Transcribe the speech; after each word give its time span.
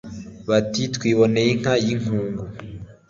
Bati 0.49 0.83
«twiboneye 0.95 1.49
inka 1.53 1.73
y' 1.85 1.91
inkungu, 1.93 2.43